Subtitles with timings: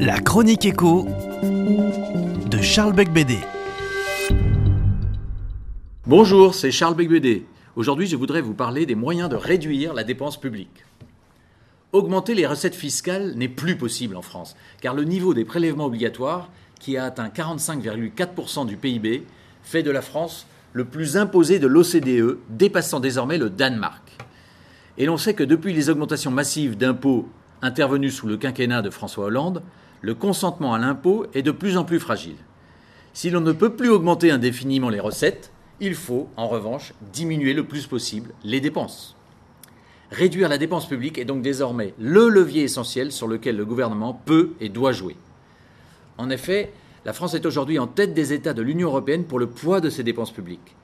[0.00, 1.06] La chronique écho
[1.42, 3.38] de Charles Becbédé.
[6.06, 7.46] Bonjour, c'est Charles Becbédé.
[7.74, 10.84] Aujourd'hui, je voudrais vous parler des moyens de réduire la dépense publique.
[11.92, 16.50] Augmenter les recettes fiscales n'est plus possible en France, car le niveau des prélèvements obligatoires,
[16.78, 19.24] qui a atteint 45,4% du PIB,
[19.62, 24.18] fait de la France le plus imposé de l'OCDE, dépassant désormais le Danemark.
[24.98, 27.26] Et l'on sait que depuis les augmentations massives d'impôts
[27.62, 29.62] intervenues sous le quinquennat de François Hollande,
[30.00, 32.36] le consentement à l'impôt est de plus en plus fragile.
[33.12, 37.64] Si l'on ne peut plus augmenter indéfiniment les recettes, il faut, en revanche, diminuer le
[37.64, 39.16] plus possible les dépenses.
[40.10, 44.52] Réduire la dépense publique est donc désormais le levier essentiel sur lequel le gouvernement peut
[44.60, 45.16] et doit jouer.
[46.18, 46.72] En effet,
[47.04, 49.90] la France est aujourd'hui en tête des États de l'Union européenne pour le poids de
[49.90, 50.76] ses dépenses publiques.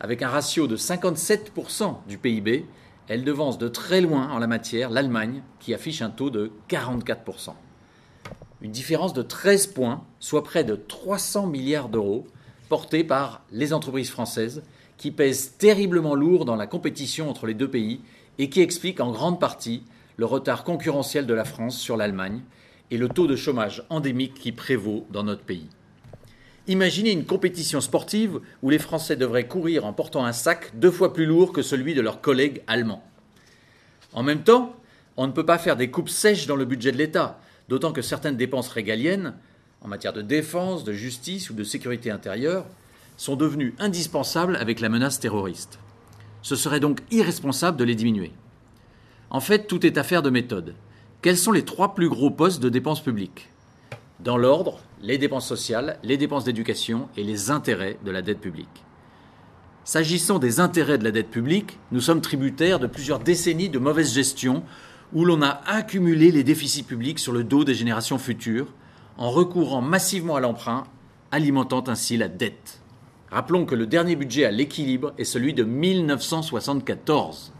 [0.00, 2.64] Avec un ratio de 57% du PIB,
[3.08, 7.54] elle devance de très loin en la matière l'Allemagne, qui affiche un taux de 44%.
[8.60, 12.26] Une différence de 13 points, soit près de 300 milliards d'euros,
[12.68, 14.62] portés par les entreprises françaises,
[14.98, 18.00] qui pèsent terriblement lourd dans la compétition entre les deux pays
[18.38, 19.84] et qui explique en grande partie
[20.16, 22.42] le retard concurrentiel de la France sur l'Allemagne
[22.90, 25.68] et le taux de chômage endémique qui prévaut dans notre pays.
[26.68, 31.14] Imaginez une compétition sportive où les Français devraient courir en portant un sac deux fois
[31.14, 33.02] plus lourd que celui de leurs collègues allemands.
[34.12, 34.76] En même temps,
[35.16, 38.02] on ne peut pas faire des coupes sèches dans le budget de l'État, d'autant que
[38.02, 39.32] certaines dépenses régaliennes,
[39.80, 42.66] en matière de défense, de justice ou de sécurité intérieure,
[43.16, 45.78] sont devenues indispensables avec la menace terroriste.
[46.42, 48.32] Ce serait donc irresponsable de les diminuer.
[49.30, 50.74] En fait, tout est affaire de méthode.
[51.22, 53.48] Quels sont les trois plus gros postes de dépenses publiques?
[54.20, 58.84] Dans l'ordre, les dépenses sociales, les dépenses d'éducation et les intérêts de la dette publique.
[59.84, 64.12] S'agissant des intérêts de la dette publique, nous sommes tributaires de plusieurs décennies de mauvaise
[64.12, 64.64] gestion
[65.12, 68.66] où l'on a accumulé les déficits publics sur le dos des générations futures
[69.18, 70.82] en recourant massivement à l'emprunt,
[71.30, 72.80] alimentant ainsi la dette.
[73.30, 77.52] Rappelons que le dernier budget à l'équilibre est celui de 1974.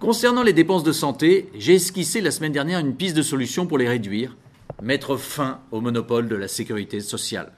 [0.00, 3.76] Concernant les dépenses de santé, j'ai esquissé la semaine dernière une piste de solution pour
[3.76, 4.34] les réduire,
[4.82, 7.52] mettre fin au monopole de la sécurité sociale.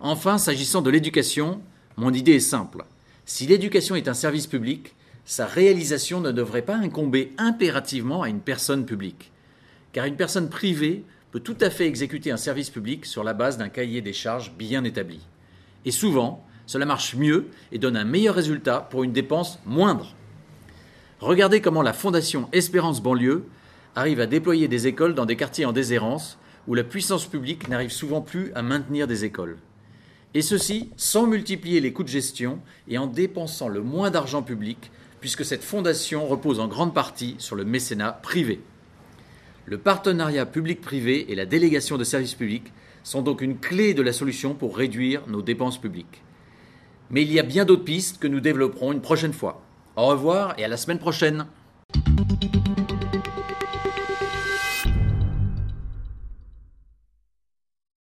[0.00, 1.60] Enfin, s'agissant de l'éducation,
[1.96, 2.84] mon idée est simple.
[3.24, 4.94] Si l'éducation est un service public,
[5.24, 9.32] sa réalisation ne devrait pas incomber impérativement à une personne publique.
[9.92, 13.56] Car une personne privée peut tout à fait exécuter un service public sur la base
[13.56, 15.20] d'un cahier des charges bien établi.
[15.86, 20.14] Et souvent, cela marche mieux et donne un meilleur résultat pour une dépense moindre.
[21.20, 23.46] Regardez comment la Fondation Espérance Banlieue
[23.94, 27.90] arrive à déployer des écoles dans des quartiers en déshérence où la puissance publique n'arrive
[27.90, 29.58] souvent plus à maintenir des écoles.
[30.34, 34.90] Et ceci sans multiplier les coûts de gestion et en dépensant le moins d'argent public,
[35.20, 38.60] puisque cette fondation repose en grande partie sur le mécénat privé.
[39.66, 42.72] Le partenariat public-privé et la délégation de services publics
[43.02, 46.22] sont donc une clé de la solution pour réduire nos dépenses publiques.
[47.10, 49.62] Mais il y a bien d'autres pistes que nous développerons une prochaine fois.
[49.96, 51.46] Au revoir et à la semaine prochaine.